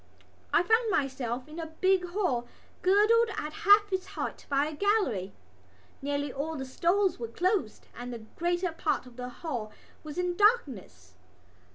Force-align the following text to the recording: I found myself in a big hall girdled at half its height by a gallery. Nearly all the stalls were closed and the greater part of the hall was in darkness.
I 0.51 0.63
found 0.63 0.89
myself 0.89 1.47
in 1.47 1.59
a 1.59 1.67
big 1.79 2.07
hall 2.07 2.47
girdled 2.81 3.29
at 3.37 3.53
half 3.53 3.93
its 3.93 4.07
height 4.07 4.47
by 4.49 4.65
a 4.65 4.73
gallery. 4.73 5.31
Nearly 6.01 6.33
all 6.33 6.55
the 6.57 6.65
stalls 6.65 7.19
were 7.19 7.27
closed 7.27 7.85
and 7.95 8.11
the 8.11 8.17
greater 8.35 8.71
part 8.71 9.05
of 9.05 9.15
the 9.15 9.29
hall 9.29 9.71
was 10.03 10.17
in 10.17 10.35
darkness. 10.35 11.13